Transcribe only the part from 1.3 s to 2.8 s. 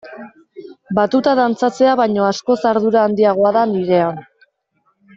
dantzatzea baino askoz